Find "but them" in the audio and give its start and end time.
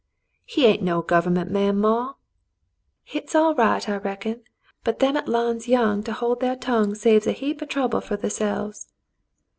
4.83-5.15